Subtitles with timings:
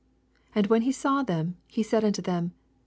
[0.53, 2.53] 14 And when he saw them^ he said unto them.